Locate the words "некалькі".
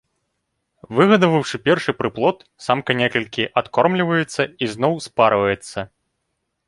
3.03-3.43